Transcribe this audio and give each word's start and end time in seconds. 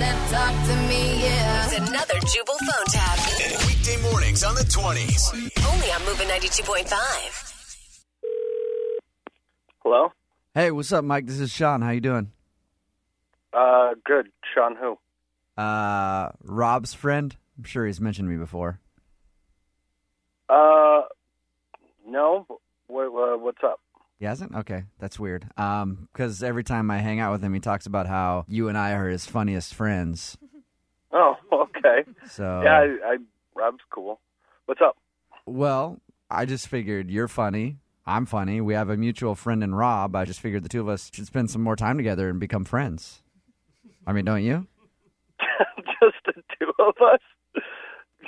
that 0.00 0.16
talk 0.30 0.54
to 0.66 0.74
me, 0.88 1.22
yeah. 1.24 1.66
It's 1.66 1.78
another 1.88 2.18
Jubal 2.26 2.54
phone 2.54 2.86
tap. 2.88 3.18
Weekday 3.66 4.00
mornings 4.10 4.42
on 4.42 4.54
the 4.54 4.62
20s. 4.62 5.32
Only 5.72 5.92
on 5.92 6.04
Moving 6.04 6.28
92.5. 6.28 7.52
Hello? 9.82 10.12
Hey, 10.54 10.70
what's 10.70 10.92
up, 10.92 11.04
Mike? 11.04 11.26
This 11.26 11.38
is 11.40 11.50
Sean. 11.50 11.82
How 11.82 11.90
you 11.90 12.00
doing? 12.00 12.32
Uh, 13.52 13.90
good. 14.04 14.30
Sean 14.54 14.76
who? 14.76 14.98
Uh, 15.62 16.30
Rob's 16.42 16.94
friend. 16.94 17.36
I'm 17.58 17.64
sure 17.64 17.86
he's 17.86 18.00
mentioned 18.00 18.28
me 18.28 18.36
before. 18.36 18.80
Uh, 20.48 21.02
no. 22.06 22.46
What, 22.86 23.06
uh, 23.06 23.36
what's 23.38 23.62
up? 23.62 23.80
He 24.20 24.26
hasn't? 24.26 24.54
Okay, 24.54 24.84
that's 24.98 25.18
weird. 25.18 25.48
Um, 25.56 26.08
because 26.12 26.42
every 26.42 26.62
time 26.62 26.90
I 26.90 26.98
hang 26.98 27.18
out 27.20 27.32
with 27.32 27.42
him, 27.42 27.54
he 27.54 27.58
talks 27.60 27.86
about 27.86 28.06
how 28.06 28.44
you 28.46 28.68
and 28.68 28.76
I 28.78 28.92
are 28.92 29.08
his 29.08 29.26
funniest 29.26 29.74
friends. 29.74 30.38
Oh, 31.12 31.34
okay. 31.52 32.04
So 32.28 32.60
Yeah, 32.62 32.78
I, 32.78 33.14
I, 33.14 33.16
Rob's 33.56 33.80
cool. 33.92 34.20
What's 34.66 34.80
up? 34.80 34.96
well, 35.44 35.98
I 36.30 36.44
just 36.44 36.68
figured 36.68 37.10
you're 37.10 37.26
funny. 37.26 37.78
I'm 38.06 38.26
funny. 38.26 38.60
We 38.60 38.74
have 38.74 38.90
a 38.90 38.96
mutual 38.96 39.34
friend 39.34 39.64
in 39.64 39.74
Rob. 39.74 40.14
I 40.14 40.24
just 40.24 40.38
figured 40.40 40.62
the 40.62 40.68
two 40.68 40.80
of 40.80 40.88
us 40.88 41.10
should 41.12 41.26
spend 41.26 41.50
some 41.50 41.62
more 41.62 41.74
time 41.74 41.96
together 41.96 42.28
and 42.28 42.38
become 42.38 42.64
friends. 42.64 43.22
I 44.06 44.12
mean, 44.12 44.24
don't 44.24 44.44
you? 44.44 44.68
Just 46.00 46.16
the 46.26 46.34
two 46.60 46.70
of 46.78 46.94
us? 47.02 47.20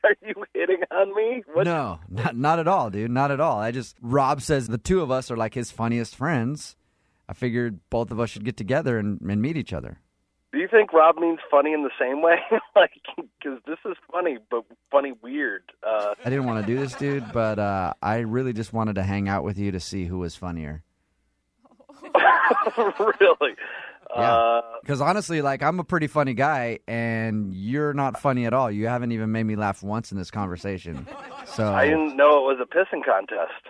Are 0.04 0.16
you 0.22 0.44
hitting 0.54 0.82
on 0.90 1.14
me? 1.14 1.42
What? 1.52 1.64
No, 1.64 2.00
not, 2.08 2.36
not 2.36 2.58
at 2.58 2.68
all, 2.68 2.90
dude. 2.90 3.10
Not 3.10 3.30
at 3.30 3.40
all. 3.40 3.58
I 3.58 3.70
just 3.70 3.96
Rob 4.00 4.40
says 4.42 4.66
the 4.66 4.78
two 4.78 5.00
of 5.00 5.10
us 5.10 5.30
are 5.30 5.36
like 5.36 5.54
his 5.54 5.70
funniest 5.70 6.14
friends. 6.14 6.76
I 7.28 7.34
figured 7.34 7.80
both 7.90 8.10
of 8.10 8.20
us 8.20 8.30
should 8.30 8.44
get 8.44 8.56
together 8.56 8.98
and, 8.98 9.20
and 9.20 9.42
meet 9.42 9.56
each 9.56 9.72
other. 9.72 9.98
Do 10.50 10.58
you 10.58 10.68
think 10.68 10.94
Rob 10.94 11.18
means 11.18 11.40
funny 11.50 11.74
in 11.74 11.82
the 11.82 11.90
same 12.00 12.22
way? 12.22 12.36
like, 12.76 12.92
because 13.16 13.60
this 13.66 13.78
is 13.84 13.96
funny, 14.10 14.38
but 14.50 14.64
funny 14.90 15.12
weird. 15.22 15.62
Uh, 15.86 16.14
I 16.24 16.30
didn't 16.30 16.46
want 16.46 16.66
to 16.66 16.72
do 16.72 16.78
this, 16.80 16.94
dude, 16.94 17.32
but 17.34 17.58
uh, 17.58 17.92
I 18.00 18.18
really 18.20 18.54
just 18.54 18.72
wanted 18.72 18.94
to 18.94 19.02
hang 19.02 19.28
out 19.28 19.44
with 19.44 19.58
you 19.58 19.72
to 19.72 19.80
see 19.80 20.06
who 20.06 20.18
was 20.18 20.36
funnier. 20.36 20.82
really? 22.78 23.56
Yeah. 24.16 24.32
Uh, 24.32 24.62
Because 24.82 25.00
honestly, 25.00 25.42
like 25.42 25.62
I'm 25.62 25.78
a 25.80 25.84
pretty 25.84 26.06
funny 26.06 26.34
guy, 26.34 26.78
and 26.88 27.52
you're 27.54 27.92
not 27.94 28.20
funny 28.20 28.46
at 28.46 28.52
all. 28.54 28.70
You 28.70 28.86
haven't 28.86 29.12
even 29.12 29.32
made 29.32 29.44
me 29.44 29.54
laugh 29.56 29.82
once 29.82 30.12
in 30.12 30.18
this 30.18 30.30
conversation. 30.30 31.06
So 31.46 31.72
I 31.72 31.86
didn't 31.86 32.14
know 32.14 32.50
it 32.50 32.56
was 32.56 32.58
a 32.60 32.66
pissing 32.66 33.02
contest. 33.02 33.68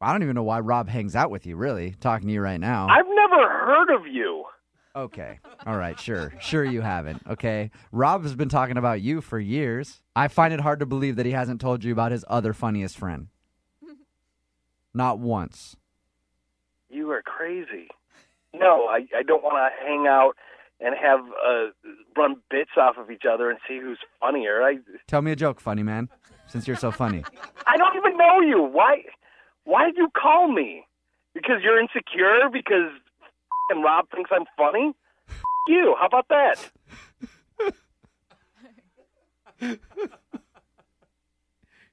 I 0.00 0.10
don't 0.12 0.24
even 0.24 0.34
know 0.34 0.42
why 0.42 0.58
Rob 0.60 0.88
hangs 0.88 1.14
out 1.14 1.30
with 1.30 1.46
you. 1.46 1.54
Really, 1.56 1.94
talking 2.00 2.26
to 2.26 2.34
you 2.34 2.40
right 2.40 2.58
now. 2.60 2.88
I've 2.88 3.06
never 3.08 3.48
heard 3.48 3.90
of 3.94 4.06
you. 4.06 4.44
Okay. 4.96 5.38
All 5.64 5.76
right. 5.76 5.98
Sure. 5.98 6.32
Sure 6.40 6.64
you 6.64 6.80
haven't. 6.80 7.22
Okay. 7.30 7.70
Rob 7.92 8.24
has 8.24 8.34
been 8.34 8.48
talking 8.48 8.76
about 8.78 9.00
you 9.00 9.20
for 9.20 9.38
years. 9.38 10.02
I 10.16 10.26
find 10.28 10.52
it 10.52 10.60
hard 10.60 10.80
to 10.80 10.86
believe 10.86 11.16
that 11.16 11.24
he 11.26 11.32
hasn't 11.32 11.60
told 11.60 11.84
you 11.84 11.92
about 11.92 12.12
his 12.12 12.24
other 12.28 12.52
funniest 12.52 12.98
friend. 12.98 13.28
Not 14.94 15.18
once. 15.18 15.76
You 16.88 17.10
are 17.10 17.22
crazy. 17.22 17.88
No, 18.58 18.86
I, 18.86 19.06
I 19.16 19.22
don't 19.22 19.42
want 19.42 19.56
to 19.56 19.86
hang 19.86 20.06
out 20.06 20.32
and 20.80 20.94
have 21.00 21.20
uh, 21.20 21.66
run 22.16 22.36
bits 22.50 22.70
off 22.76 22.96
of 22.98 23.10
each 23.10 23.24
other 23.30 23.50
and 23.50 23.58
see 23.68 23.78
who's 23.78 23.98
funnier. 24.20 24.62
I 24.62 24.78
Tell 25.06 25.22
me 25.22 25.32
a 25.32 25.36
joke, 25.36 25.60
funny 25.60 25.82
man, 25.82 26.08
since 26.46 26.66
you're 26.66 26.76
so 26.76 26.90
funny. 26.90 27.24
I 27.66 27.76
don't 27.76 27.96
even 27.96 28.16
know 28.16 28.40
you. 28.40 28.62
Why 28.62 29.02
why 29.64 29.86
did 29.86 29.96
you 29.96 30.08
call 30.16 30.48
me? 30.52 30.86
Because 31.34 31.62
you're 31.62 31.80
insecure? 31.80 32.48
Because 32.52 32.92
and 33.70 33.82
Rob 33.82 34.10
thinks 34.10 34.30
I'm 34.32 34.46
funny? 34.56 34.92
you. 35.68 35.96
How 35.98 36.06
about 36.06 36.28
that? 36.28 36.70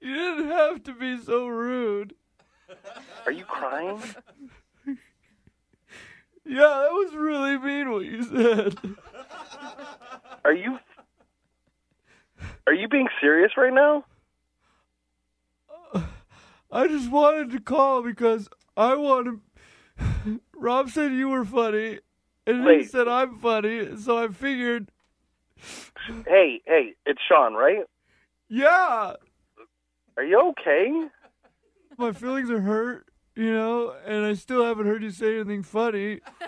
You 0.00 0.14
didn't 0.14 0.48
have 0.50 0.84
to 0.84 0.92
be 0.92 1.18
so 1.18 1.48
rude. 1.48 2.14
Are 3.24 3.32
you 3.32 3.44
crying? 3.44 4.00
Yeah, 6.48 6.58
that 6.84 6.92
was 6.92 7.14
really 7.14 7.58
mean 7.58 7.90
what 7.90 8.04
you 8.04 8.22
said. 8.22 8.76
Are 10.44 10.52
you 10.54 10.78
Are 12.66 12.72
you 12.74 12.88
being 12.88 13.08
serious 13.20 13.52
right 13.56 13.72
now? 13.72 14.04
Uh, 15.92 16.02
I 16.70 16.86
just 16.86 17.10
wanted 17.10 17.50
to 17.50 17.60
call 17.60 18.02
because 18.02 18.48
I 18.76 18.94
want 18.94 19.40
to. 19.98 20.40
Rob 20.56 20.90
said 20.90 21.12
you 21.12 21.28
were 21.30 21.44
funny, 21.44 21.98
and 22.46 22.68
he 22.68 22.84
said 22.84 23.08
I'm 23.08 23.38
funny, 23.38 23.96
so 23.96 24.16
I 24.18 24.28
figured, 24.28 24.90
Hey, 26.26 26.60
hey, 26.66 26.94
it's 27.06 27.20
Sean, 27.28 27.54
right? 27.54 27.84
yeah, 28.48 29.14
Are 30.16 30.22
you 30.24 30.40
okay? 30.50 31.08
my 31.98 32.12
feelings 32.12 32.50
are 32.50 32.60
hurt, 32.60 33.06
you 33.36 33.52
know, 33.52 33.94
and 34.06 34.24
I 34.24 34.32
still 34.34 34.64
haven't 34.64 34.86
heard 34.86 35.02
you 35.02 35.10
say 35.10 35.36
anything 35.36 35.62
funny. 35.62 36.20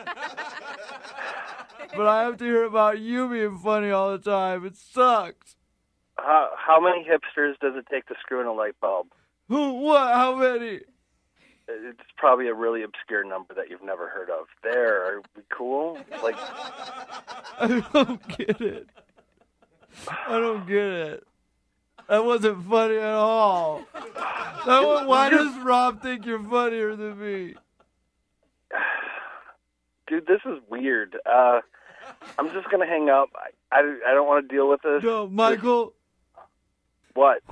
but 1.97 2.06
I 2.06 2.22
have 2.22 2.38
to 2.38 2.44
hear 2.44 2.65
about 2.65 2.99
you 2.99 3.28
being 3.28 3.59
funny 3.59 3.91
all 3.91 4.10
the 4.12 4.19
time. 4.19 4.65
It 4.65 4.76
sucks. 4.76 5.56
How 6.16 6.50
how 6.56 6.81
many 6.81 7.04
hipsters 7.04 7.59
does 7.60 7.75
it 7.76 7.87
take 7.91 8.06
to 8.06 8.15
screw 8.21 8.41
in 8.41 8.47
a 8.47 8.53
light 8.53 8.75
bulb? 8.81 9.09
Who? 9.49 9.75
What? 9.75 10.15
How 10.15 10.34
many? 10.34 10.81
It's 11.69 12.00
probably 12.16 12.49
a 12.49 12.54
really 12.54 12.82
obscure 12.82 13.22
number 13.25 13.53
that 13.55 13.69
you've 13.69 13.84
never 13.84 14.09
heard 14.09 14.31
of. 14.31 14.47
There, 14.62 15.05
are 15.05 15.22
we 15.37 15.43
cool? 15.50 15.99
Like, 16.22 16.34
I 17.60 17.84
don't 17.93 18.38
get 18.38 18.60
it. 18.62 18.87
I 20.09 20.38
don't 20.41 20.66
get 20.66 20.76
it. 20.78 21.25
That 22.09 22.25
wasn't 22.25 22.66
funny 22.66 22.97
at 22.97 23.15
all. 23.15 23.82
Why 24.64 25.30
does 25.30 25.56
Rob 25.64 26.02
think 26.02 26.26
you're 26.26 26.42
funnier 26.42 26.96
than 26.96 27.19
me? 27.20 27.54
dude, 30.08 30.26
this 30.26 30.41
is 30.46 30.58
weird. 30.70 31.16
Uh, 31.26 31.60
I'm 32.38 32.50
just 32.52 32.70
gonna 32.70 32.86
hang 32.86 33.08
up. 33.08 33.28
I 33.36 33.50
I, 33.76 33.80
I 34.08 34.14
don't 34.14 34.26
want 34.26 34.48
to 34.48 34.54
deal 34.54 34.69
with 34.69 34.80
this. 34.82 35.02
No, 35.02 35.28
Michael, 35.28 35.92
What? 37.14 37.42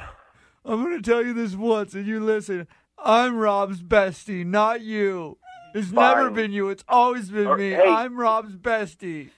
I'm 0.65 0.83
going 0.83 1.01
to 1.01 1.09
tell 1.11 1.25
you 1.25 1.33
this 1.35 1.55
once 1.55 1.95
and 1.95 2.07
you 2.07 2.19
listen. 2.21 2.67
I'm 2.99 3.37
Rob's 3.37 3.83
bestie, 3.83 4.45
not 4.45 4.81
you. 4.81 5.37
It's 5.75 5.93
never 5.93 6.29
been 6.31 6.51
you. 6.53 6.71
It's 6.71 6.83
always 6.89 7.31
been 7.31 7.47
Or- 7.47 7.57
me. 7.57 7.71
hey. 7.71 7.85
I'm 7.87 8.17
Rob's 8.17 8.57
bestie. 8.57 9.29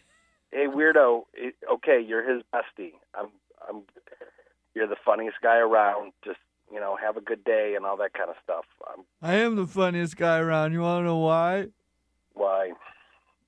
Hey, 0.52 0.66
weirdo. 0.68 1.24
It, 1.34 1.56
okay, 1.74 2.00
you're 2.00 2.22
his 2.32 2.42
bestie. 2.54 2.92
I'm 3.14 3.26
I'm. 3.68 3.82
You're 4.74 4.86
the 4.86 4.96
funniest 5.04 5.36
guy 5.42 5.56
around. 5.58 6.12
Just 6.24 6.38
you 6.72 6.80
know, 6.80 6.96
have 6.96 7.16
a 7.16 7.20
good 7.20 7.44
day 7.44 7.74
and 7.76 7.84
all 7.84 7.96
that 7.98 8.12
kind 8.12 8.30
of 8.30 8.36
stuff. 8.42 8.64
Um, 8.88 9.04
I 9.22 9.34
am 9.36 9.56
the 9.56 9.66
funniest 9.66 10.16
guy 10.16 10.38
around. 10.38 10.72
You 10.72 10.80
want 10.80 11.02
to 11.02 11.04
know 11.06 11.18
why? 11.18 11.68
why? 12.34 12.72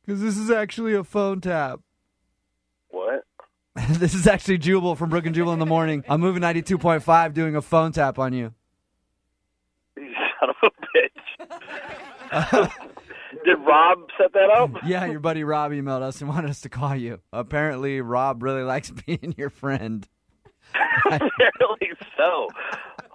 Because 0.04 0.20
this 0.20 0.36
is 0.36 0.50
actually 0.50 0.94
a 0.94 1.04
phone 1.04 1.40
tap. 1.40 1.80
What? 2.88 3.24
this 3.88 4.14
is 4.14 4.26
actually 4.26 4.58
Jubal 4.58 4.96
from 4.96 5.10
Brooke 5.10 5.26
and 5.26 5.34
Jubal 5.34 5.52
in 5.52 5.58
the 5.58 5.66
morning. 5.66 6.04
I'm 6.08 6.20
moving 6.20 6.42
92.5 6.42 7.34
doing 7.34 7.54
a 7.56 7.62
phone 7.62 7.92
tap 7.92 8.18
on 8.18 8.32
you. 8.32 8.52
You 9.96 10.12
son 10.40 10.50
of 10.50 10.56
a 10.62 10.70
bitch. 12.50 12.72
Did 13.44 13.58
Rob 13.58 13.98
set 14.18 14.32
that 14.32 14.50
up? 14.50 14.70
Yeah, 14.84 15.06
your 15.06 15.20
buddy 15.20 15.44
Rob 15.44 15.72
emailed 15.72 16.02
us 16.02 16.20
and 16.20 16.28
wanted 16.28 16.50
us 16.50 16.60
to 16.62 16.68
call 16.68 16.96
you. 16.96 17.20
Apparently, 17.32 18.00
Rob 18.00 18.42
really 18.42 18.62
likes 18.62 18.90
being 19.06 19.34
your 19.36 19.50
friend. 19.50 20.08
Apparently 21.06 21.90
so. 22.16 22.48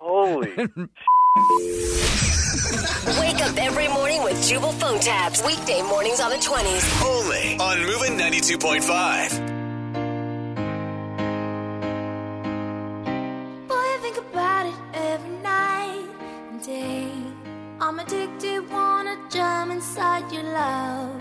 Holy. 0.07 0.49
Wake 0.55 0.67
up 3.41 3.57
every 3.57 3.87
morning 3.87 4.21
with 4.23 4.39
Jubal 4.47 4.71
phone 4.73 4.99
taps. 4.99 5.43
Weekday 5.43 5.81
mornings 5.81 6.19
on 6.19 6.29
the 6.29 6.35
20s. 6.35 6.85
Only 7.03 7.57
on 7.57 7.79
Moving 7.87 8.15
92.5. 8.15 8.87
Boy, 13.67 13.73
I 13.73 13.97
think 14.03 14.17
about 14.17 14.67
it 14.67 14.75
every 14.93 15.37
night 15.37 16.07
and 16.51 16.61
day. 16.63 17.09
I'm 17.81 17.97
addicted, 17.97 18.69
wanna 18.69 19.17
jump 19.31 19.71
inside 19.71 20.31
your 20.31 20.43
love. 20.43 21.19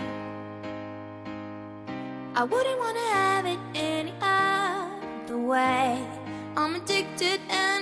I 2.35 2.43
wouldn't 2.43 2.79
wanna 2.79 3.07
have 3.13 3.45
it 3.47 3.59
any 3.73 4.13
other 4.21 5.39
way. 5.39 6.07
I'm 6.55 6.75
addicted 6.75 7.41
and 7.49 7.65
I 7.73 7.74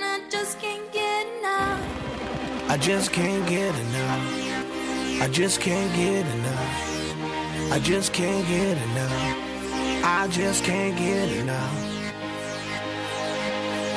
just 0.44 0.60
can't 0.60 0.92
get 0.92 1.26
enough. 1.38 2.70
I 2.70 2.76
just 2.76 3.12
can't 3.12 3.48
get 3.48 3.74
enough. 3.74 5.22
I 5.22 5.28
just 5.32 5.58
can't 5.58 5.96
get 5.96 6.26
enough. 6.34 7.72
I 7.72 7.78
just 7.78 8.12
can't 8.12 8.46
get 8.46 8.76
enough. 8.76 10.04
I 10.04 10.28
just 10.30 10.62
can't 10.62 10.98
get 10.98 11.32
enough. 11.32 11.72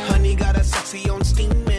Honey 0.07 0.35
got 0.35 0.55
a 0.55 0.63
sexy 0.63 1.09
on 1.09 1.21
steaming. 1.25 1.76